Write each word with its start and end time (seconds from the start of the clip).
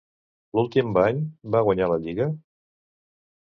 L'últim 0.59 0.97
any 1.01 1.19
va 1.57 1.61
guanyar 1.67 1.91
la 1.93 1.99
Lliga? 2.07 2.29